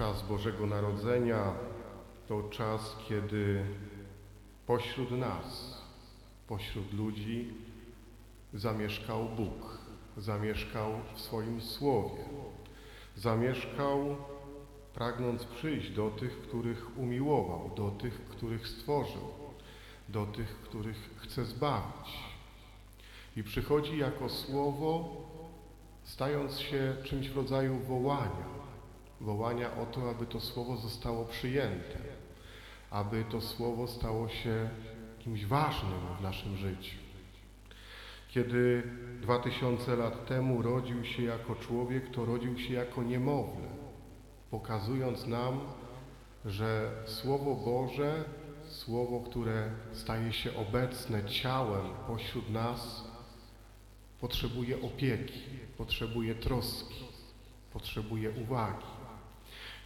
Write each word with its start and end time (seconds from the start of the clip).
Czas 0.00 0.22
Bożego 0.22 0.66
Narodzenia 0.66 1.54
to 2.28 2.42
czas, 2.42 2.96
kiedy 3.08 3.64
pośród 4.66 5.10
nas, 5.10 5.78
pośród 6.48 6.92
ludzi 6.92 7.54
zamieszkał 8.54 9.28
Bóg, 9.28 9.78
zamieszkał 10.16 10.92
w 11.14 11.20
swoim 11.20 11.60
Słowie, 11.60 12.24
zamieszkał 13.16 14.16
pragnąc 14.94 15.44
przyjść 15.44 15.90
do 15.90 16.10
tych, 16.10 16.42
których 16.42 16.98
umiłował, 16.98 17.70
do 17.76 17.90
tych, 17.90 18.24
których 18.28 18.68
stworzył, 18.68 19.28
do 20.08 20.26
tych, 20.26 20.56
których 20.56 21.10
chce 21.16 21.44
zbawić. 21.44 22.18
I 23.36 23.42
przychodzi 23.42 23.98
jako 23.98 24.28
Słowo, 24.28 25.16
stając 26.04 26.60
się 26.60 26.96
czymś 27.04 27.28
w 27.28 27.36
rodzaju 27.36 27.78
wołania, 27.78 28.60
wołania 29.20 29.76
o 29.76 29.86
to, 29.86 30.10
aby 30.10 30.26
to 30.26 30.40
Słowo 30.40 30.76
zostało 30.76 31.24
przyjęte, 31.24 31.98
aby 32.90 33.24
to 33.24 33.40
Słowo 33.40 33.86
stało 33.86 34.28
się 34.28 34.68
kimś 35.18 35.46
ważnym 35.46 36.00
w 36.18 36.22
naszym 36.22 36.56
życiu. 36.56 36.96
Kiedy 38.28 38.82
dwa 39.20 39.38
tysiące 39.38 39.96
lat 39.96 40.26
temu 40.26 40.62
rodził 40.62 41.04
się 41.04 41.22
jako 41.22 41.54
człowiek, 41.54 42.10
to 42.10 42.24
rodził 42.24 42.58
się 42.58 42.74
jako 42.74 43.02
niemowlę, 43.02 43.68
pokazując 44.50 45.26
nam, 45.26 45.60
że 46.44 46.90
Słowo 47.06 47.54
Boże, 47.54 48.24
Słowo, 48.68 49.20
które 49.20 49.70
staje 49.92 50.32
się 50.32 50.56
obecne 50.56 51.24
ciałem 51.24 51.86
pośród 52.06 52.50
nas, 52.50 53.04
potrzebuje 54.20 54.82
opieki, 54.82 55.40
potrzebuje 55.78 56.34
troski, 56.34 57.04
potrzebuje 57.72 58.30
uwagi. 58.30 58.99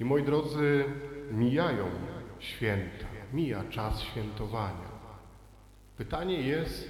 I 0.00 0.04
moi 0.04 0.22
drodzy, 0.22 0.84
mijają 1.30 1.86
święta, 2.38 3.06
mija 3.32 3.64
czas 3.64 4.00
świętowania. 4.00 4.94
Pytanie 5.96 6.41
jest, 6.41 6.88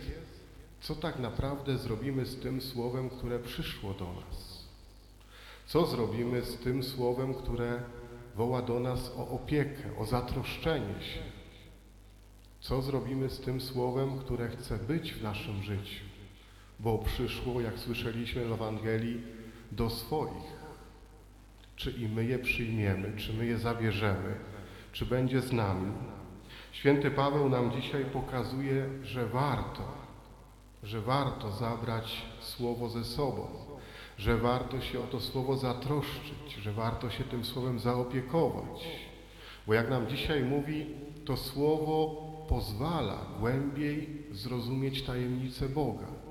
co 0.80 0.94
tak 0.94 1.18
naprawdę 1.18 1.78
zrobimy 1.78 2.26
z 2.26 2.40
tym 2.40 2.60
słowem, 2.60 3.10
które 3.10 3.38
przyszło 3.38 3.94
do 3.94 4.04
nas? 4.04 4.64
Co 5.66 5.86
zrobimy 5.86 6.42
z 6.42 6.58
tym 6.58 6.82
słowem, 6.82 7.34
które 7.34 7.82
woła 8.34 8.62
do 8.62 8.80
nas 8.80 9.12
o 9.16 9.28
opiekę, 9.28 9.96
o 9.98 10.04
zatroszczenie 10.04 11.02
się? 11.02 11.22
Co 12.60 12.82
zrobimy 12.82 13.30
z 13.30 13.40
tym 13.40 13.60
słowem, 13.60 14.18
które 14.18 14.48
chce 14.48 14.78
być 14.78 15.12
w 15.12 15.22
naszym 15.22 15.62
życiu? 15.62 16.04
Bo 16.80 16.98
przyszło, 16.98 17.60
jak 17.60 17.78
słyszeliśmy 17.78 18.44
w 18.44 18.52
Ewangelii, 18.52 19.22
do 19.72 19.90
swoich. 19.90 20.63
Czy 21.76 21.90
i 21.90 22.08
my 22.08 22.24
je 22.24 22.38
przyjmiemy, 22.38 23.12
czy 23.16 23.32
my 23.32 23.46
je 23.46 23.58
zabierzemy, 23.58 24.34
czy 24.92 25.06
będzie 25.06 25.40
z 25.40 25.52
nami? 25.52 25.92
Święty 26.72 27.10
Paweł 27.10 27.48
nam 27.48 27.72
dzisiaj 27.72 28.04
pokazuje, 28.04 28.88
że 29.02 29.26
warto, 29.26 29.82
że 30.82 31.00
warto 31.00 31.52
zabrać 31.52 32.22
Słowo 32.40 32.88
ze 32.88 33.04
sobą, 33.04 33.46
że 34.18 34.36
warto 34.36 34.80
się 34.80 35.00
o 35.00 35.06
to 35.06 35.20
Słowo 35.20 35.56
zatroszczyć, 35.56 36.54
że 36.62 36.72
warto 36.72 37.10
się 37.10 37.24
tym 37.24 37.44
Słowem 37.44 37.78
zaopiekować. 37.78 38.84
Bo 39.66 39.74
jak 39.74 39.90
nam 39.90 40.08
dzisiaj 40.08 40.42
mówi, 40.42 40.86
to 41.24 41.36
Słowo 41.36 42.22
pozwala 42.48 43.18
głębiej 43.40 44.26
zrozumieć 44.32 45.02
tajemnicę 45.02 45.68
Boga. 45.68 46.23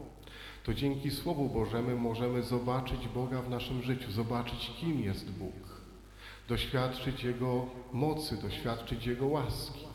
To 0.64 0.74
dzięki 0.74 1.12
Słowu 1.12 1.50
Bożemu 1.50 1.98
możemy 1.98 2.44
zobaczyć 2.44 3.08
Boga 3.08 3.42
w 3.42 3.50
naszym 3.50 3.82
życiu, 3.82 4.12
zobaczyć, 4.12 4.72
kim 4.80 5.00
jest 5.00 5.32
Bóg, 5.32 5.82
doświadczyć 6.50 7.24
Jego 7.24 7.66
mocy, 7.92 8.42
doświadczyć 8.42 9.06
Jego 9.06 9.28
łaski. 9.28 9.88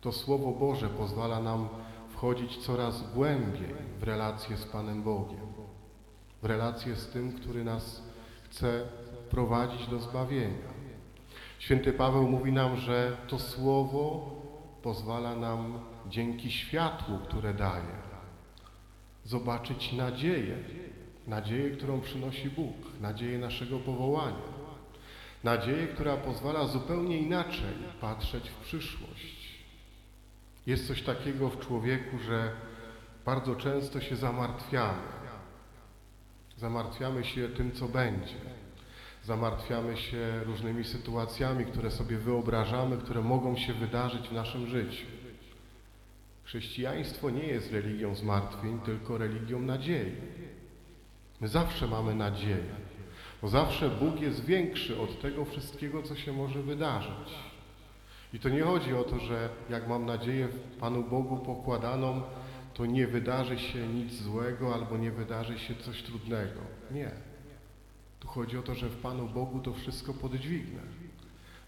To 0.00 0.12
Słowo 0.12 0.52
Boże 0.52 0.88
pozwala 0.88 1.40
nam 1.40 1.68
wchodzić 2.08 2.56
coraz 2.56 3.12
głębiej 3.12 3.74
w 4.00 4.02
relacje 4.02 4.56
z 4.56 4.64
Panem 4.64 5.02
Bogiem, 5.02 5.46
w 6.42 6.44
relacje 6.44 6.96
z 6.96 7.08
tym, 7.08 7.32
który 7.32 7.64
nas 7.64 8.02
chce 8.44 8.86
prowadzić 9.30 9.86
do 9.86 9.98
zbawienia. 9.98 10.68
Święty 11.58 11.92
Paweł 11.92 12.28
mówi 12.28 12.52
nam, 12.52 12.76
że 12.76 13.16
to 13.28 13.38
Słowo 13.38 14.30
pozwala 14.82 15.34
nam 15.36 15.78
dzięki 16.08 16.50
światłu, 16.50 17.18
które 17.18 17.54
daje, 17.54 18.07
zobaczyć 19.28 19.92
nadzieję, 19.92 20.56
nadzieję, 21.26 21.70
którą 21.70 22.00
przynosi 22.00 22.50
Bóg, 22.50 22.76
nadzieję 23.00 23.38
naszego 23.38 23.78
powołania, 23.78 24.48
nadzieję, 25.44 25.86
która 25.86 26.16
pozwala 26.16 26.66
zupełnie 26.66 27.18
inaczej 27.18 27.74
patrzeć 28.00 28.50
w 28.50 28.54
przyszłość. 28.54 29.58
Jest 30.66 30.86
coś 30.86 31.02
takiego 31.02 31.48
w 31.48 31.60
człowieku, 31.60 32.18
że 32.18 32.52
bardzo 33.24 33.56
często 33.56 34.00
się 34.00 34.16
zamartwiamy. 34.16 35.02
Zamartwiamy 36.56 37.24
się 37.24 37.48
tym, 37.48 37.72
co 37.72 37.88
będzie. 37.88 38.34
Zamartwiamy 39.24 39.96
się 39.96 40.44
różnymi 40.44 40.84
sytuacjami, 40.84 41.64
które 41.64 41.90
sobie 41.90 42.18
wyobrażamy, 42.18 42.96
które 42.96 43.20
mogą 43.20 43.56
się 43.56 43.74
wydarzyć 43.74 44.28
w 44.28 44.32
naszym 44.32 44.66
życiu. 44.66 45.06
Chrześcijaństwo 46.48 47.30
nie 47.30 47.46
jest 47.46 47.72
religią 47.72 48.14
zmartwień, 48.14 48.80
tylko 48.80 49.18
religią 49.18 49.60
nadziei. 49.60 50.12
My 51.40 51.48
zawsze 51.48 51.86
mamy 51.86 52.14
nadzieję, 52.14 52.74
bo 53.42 53.48
zawsze 53.48 53.90
Bóg 53.90 54.20
jest 54.20 54.44
większy 54.44 55.00
od 55.00 55.20
tego 55.20 55.44
wszystkiego, 55.44 56.02
co 56.02 56.16
się 56.16 56.32
może 56.32 56.62
wydarzyć. 56.62 57.34
I 58.32 58.38
to 58.38 58.48
nie 58.48 58.62
chodzi 58.62 58.94
o 58.94 59.04
to, 59.04 59.18
że 59.18 59.48
jak 59.70 59.88
mam 59.88 60.06
nadzieję 60.06 60.48
w 60.48 60.76
Panu 60.80 61.02
Bogu 61.02 61.36
pokładaną, 61.36 62.22
to 62.74 62.86
nie 62.86 63.06
wydarzy 63.06 63.58
się 63.58 63.86
nic 63.86 64.12
złego 64.12 64.74
albo 64.74 64.96
nie 64.96 65.10
wydarzy 65.10 65.58
się 65.58 65.74
coś 65.74 66.02
trudnego. 66.02 66.60
Nie. 66.90 67.10
Tu 68.20 68.28
chodzi 68.28 68.58
o 68.58 68.62
to, 68.62 68.74
że 68.74 68.88
w 68.88 68.96
Panu 68.96 69.28
Bogu 69.28 69.60
to 69.60 69.74
wszystko 69.74 70.14
podźwignę. 70.14 70.80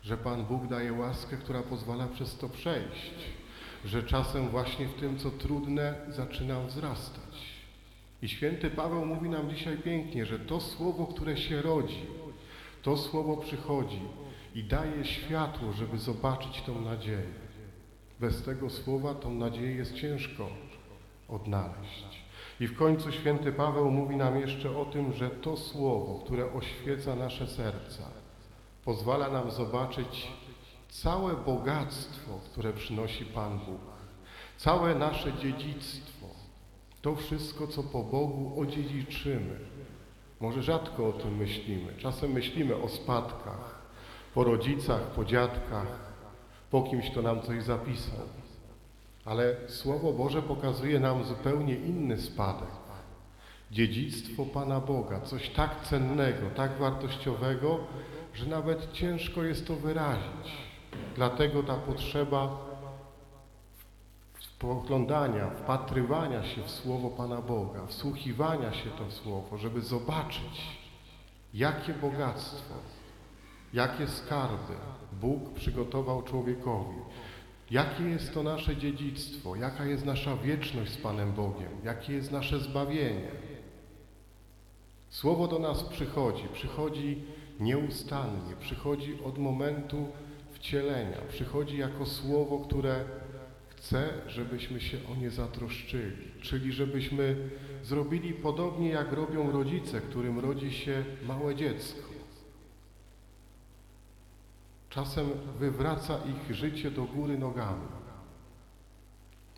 Że 0.02 0.16
Pan 0.16 0.44
Bóg 0.44 0.66
daje 0.66 0.92
łaskę, 0.92 1.36
która 1.36 1.62
pozwala 1.62 2.06
przez 2.06 2.36
to 2.36 2.48
przejść. 2.48 3.39
Że 3.84 4.02
czasem 4.02 4.48
właśnie 4.48 4.88
w 4.88 4.94
tym, 4.94 5.18
co 5.18 5.30
trudne, 5.30 5.94
zaczynam 6.08 6.66
wzrastać. 6.66 7.60
I 8.22 8.28
święty 8.28 8.70
Paweł 8.70 9.06
mówi 9.06 9.28
nam 9.28 9.50
dzisiaj 9.50 9.76
pięknie, 9.76 10.26
że 10.26 10.38
to 10.38 10.60
słowo, 10.60 11.06
które 11.06 11.36
się 11.36 11.62
rodzi, 11.62 12.06
to 12.82 12.96
słowo 12.96 13.36
przychodzi 13.36 14.00
i 14.54 14.64
daje 14.64 15.04
światło, 15.04 15.72
żeby 15.72 15.98
zobaczyć 15.98 16.62
tą 16.62 16.80
nadzieję. 16.80 17.32
Bez 18.20 18.42
tego 18.42 18.70
słowa 18.70 19.14
tą 19.14 19.34
nadzieję 19.34 19.74
jest 19.74 19.94
ciężko 19.94 20.48
odnaleźć. 21.28 22.04
I 22.60 22.66
w 22.66 22.76
końcu 22.76 23.12
święty 23.12 23.52
Paweł 23.52 23.90
mówi 23.90 24.16
nam 24.16 24.40
jeszcze 24.40 24.78
o 24.78 24.84
tym, 24.84 25.12
że 25.12 25.30
to 25.30 25.56
słowo, 25.56 26.20
które 26.24 26.52
oświeca 26.52 27.16
nasze 27.16 27.46
serca, 27.46 28.02
pozwala 28.84 29.30
nam 29.30 29.50
zobaczyć 29.50 30.28
całe 30.90 31.36
bogactwo, 31.36 32.40
które 32.50 32.72
przynosi 32.72 33.24
Pan 33.24 33.58
Bóg, 33.58 33.80
całe 34.56 34.94
nasze 34.94 35.32
dziedzictwo, 35.32 36.26
to 37.02 37.16
wszystko, 37.16 37.66
co 37.66 37.82
po 37.82 38.02
Bogu 38.02 38.60
odziedziczymy. 38.60 39.58
Może 40.40 40.62
rzadko 40.62 41.08
o 41.08 41.12
tym 41.12 41.36
myślimy. 41.36 41.92
Czasem 41.98 42.32
myślimy 42.32 42.76
o 42.76 42.88
spadkach, 42.88 43.80
po 44.34 44.44
rodzicach, 44.44 45.02
po 45.02 45.24
dziadkach, 45.24 46.12
po 46.70 46.82
kimś, 46.82 47.10
kto 47.10 47.22
nam 47.22 47.42
coś 47.42 47.62
zapisał. 47.62 48.26
Ale 49.24 49.56
Słowo 49.68 50.12
Boże 50.12 50.42
pokazuje 50.42 51.00
nam 51.00 51.24
zupełnie 51.24 51.74
inny 51.74 52.18
spadek. 52.18 52.68
Dziedzictwo 53.70 54.46
Pana 54.46 54.80
Boga, 54.80 55.20
coś 55.20 55.50
tak 55.50 55.84
cennego, 55.84 56.50
tak 56.56 56.78
wartościowego, 56.78 57.78
że 58.34 58.46
nawet 58.46 58.92
ciężko 58.92 59.42
jest 59.42 59.66
to 59.66 59.76
wyrazić. 59.76 60.69
Dlatego 61.16 61.62
ta 61.62 61.74
potrzeba 61.74 62.70
spoglądania, 64.40 65.50
wpatrywania 65.50 66.44
się 66.44 66.62
w 66.62 66.70
Słowo 66.70 67.10
Pana 67.10 67.42
Boga, 67.42 67.86
wsłuchiwania 67.86 68.72
się 68.72 68.90
to 68.90 69.10
Słowo, 69.10 69.58
żeby 69.58 69.80
zobaczyć, 69.80 70.78
jakie 71.54 71.92
bogactwo, 71.92 72.74
jakie 73.72 74.08
skarby 74.08 74.74
Bóg 75.12 75.52
przygotował 75.54 76.22
człowiekowi, 76.22 76.96
jakie 77.70 78.04
jest 78.04 78.34
to 78.34 78.42
nasze 78.42 78.76
dziedzictwo, 78.76 79.56
jaka 79.56 79.84
jest 79.84 80.04
nasza 80.04 80.36
wieczność 80.36 80.92
z 80.92 80.96
Panem 80.96 81.32
Bogiem, 81.32 81.72
jakie 81.84 82.12
jest 82.12 82.32
nasze 82.32 82.60
zbawienie. 82.60 83.28
Słowo 85.10 85.48
do 85.48 85.58
nas 85.58 85.82
przychodzi, 85.82 86.48
przychodzi 86.52 87.24
nieustannie, 87.60 88.56
przychodzi 88.60 89.18
od 89.24 89.38
momentu 89.38 90.08
wcielenia, 90.60 91.16
przychodzi 91.28 91.78
jako 91.78 92.06
słowo, 92.06 92.58
które 92.58 93.04
chce, 93.68 94.08
żebyśmy 94.26 94.80
się 94.80 94.98
o 95.12 95.14
nie 95.14 95.30
zatroszczyli, 95.30 96.16
czyli 96.40 96.72
żebyśmy 96.72 97.36
zrobili 97.82 98.32
podobnie 98.32 98.88
jak 98.88 99.12
robią 99.12 99.50
rodzice, 99.50 100.00
którym 100.00 100.38
rodzi 100.38 100.72
się 100.72 101.04
małe 101.26 101.54
dziecko. 101.54 102.10
Czasem 104.90 105.26
wywraca 105.58 106.18
ich 106.18 106.54
życie 106.54 106.90
do 106.90 107.04
góry 107.04 107.38
nogami, 107.38 107.88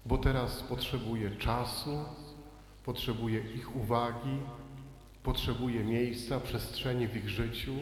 bo 0.06 0.19
teraz 0.19 0.62
potrzebuje 0.62 1.31
czasu, 1.31 1.99
potrzebuje 2.84 3.40
ich 3.40 3.76
uwagi, 3.76 4.38
potrzebuje 5.22 5.84
miejsca, 5.84 6.40
przestrzeni 6.40 7.08
w 7.08 7.16
ich 7.16 7.28
życiu, 7.28 7.72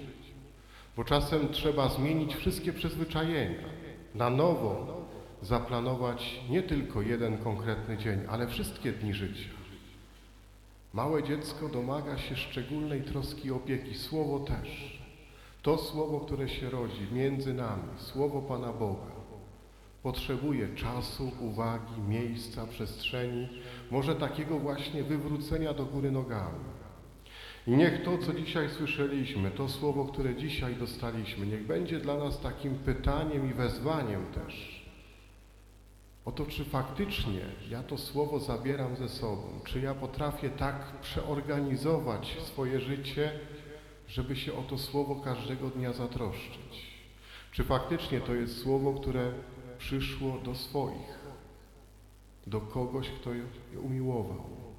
bo 0.97 1.05
czasem 1.05 1.49
trzeba 1.49 1.89
zmienić 1.89 2.35
wszystkie 2.35 2.73
przyzwyczajenia, 2.73 3.69
na 4.15 4.31
nowo 4.31 5.01
zaplanować 5.43 6.41
nie 6.51 6.63
tylko 6.63 7.03
jeden 7.03 7.39
konkretny 7.39 7.99
dzień, 7.99 8.21
ale 8.29 8.47
wszystkie 8.49 8.93
dni 8.93 9.15
życia. 9.15 9.51
Małe 10.93 11.23
dziecko 11.23 11.69
domaga 11.69 12.19
się 12.19 12.37
szczególnej 12.37 13.03
troski 13.03 13.49
i 13.49 13.53
opieki, 13.53 13.95
słowo 13.95 14.41
też. 14.41 15.01
To 15.63 15.79
słowo, 15.79 16.21
które 16.21 16.49
się 16.49 16.71
rodzi 16.71 17.07
między 17.13 17.55
nami, 17.55 17.83
słowo 17.97 18.43
Pana 18.43 18.73
Boga, 18.73 19.13
potrzebuje 20.03 20.75
czasu, 20.75 21.33
uwagi, 21.41 22.01
miejsca, 22.09 22.67
przestrzeni, 22.67 23.49
może 23.91 24.17
takiego 24.17 24.59
właśnie 24.59 25.03
wywrócenia 25.03 25.75
do 25.75 25.85
góry 25.85 26.11
nogami. 26.11 26.65
I 27.67 27.71
niech 27.71 28.03
to, 28.03 28.19
co 28.19 28.33
dzisiaj 28.35 28.71
słyszeliśmy, 28.71 29.51
to 29.51 29.69
słowo, 29.69 30.05
które 30.05 30.37
dzisiaj 30.37 30.77
dostaliśmy, 30.77 31.47
niech 31.47 31.67
będzie 31.67 31.99
dla 31.99 32.17
nas 32.17 32.41
takim 32.41 32.75
pytaniem 32.75 33.51
i 33.51 33.55
wezwaniem 33.55 34.27
też. 34.27 34.81
O 36.25 36.33
to, 36.33 36.47
czy 36.47 36.65
faktycznie 36.65 37.41
ja 37.71 37.83
to 37.83 37.99
słowo 37.99 38.39
zabieram 38.39 38.97
ze 38.97 39.09
sobą, 39.09 39.61
czy 39.65 39.81
ja 39.81 39.95
potrafię 39.95 40.51
tak 40.51 41.01
przeorganizować 41.01 42.37
swoje 42.41 42.81
życie, 42.81 43.33
żeby 44.09 44.37
się 44.37 44.53
o 44.55 44.63
to 44.63 44.79
słowo 44.79 45.17
każdego 45.17 45.69
dnia 45.69 45.93
zatroszczyć. 45.93 46.91
Czy 47.53 47.65
faktycznie 47.65 48.21
to 48.21 48.35
jest 48.35 48.63
słowo, 48.63 48.93
które 48.93 49.33
przyszło 49.79 50.39
do 50.39 50.55
swoich, 50.55 51.19
do 52.47 52.61
kogoś, 52.61 53.09
kto 53.09 53.35
je 53.35 53.45
umiłował. 53.83 54.70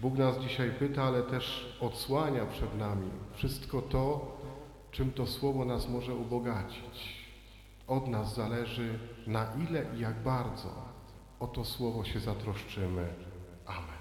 Bóg 0.00 0.18
nas 0.18 0.38
dzisiaj 0.38 0.70
pyta, 0.70 1.02
ale 1.02 1.22
też 1.22 1.76
odsłania 1.80 2.46
przed 2.46 2.78
nami 2.78 3.10
wszystko 3.34 3.82
to, 3.82 4.36
czym 4.90 5.12
to 5.12 5.26
słowo 5.26 5.64
nas 5.64 5.88
może 5.88 6.14
ubogacić. 6.14 7.26
Od 7.86 8.08
nas 8.08 8.34
zależy, 8.34 8.98
na 9.26 9.46
ile 9.68 9.86
i 9.96 10.00
jak 10.00 10.22
bardzo 10.22 10.96
o 11.40 11.46
to 11.46 11.64
słowo 11.64 12.04
się 12.04 12.20
zatroszczymy. 12.20 13.14
Amen. 13.66 13.95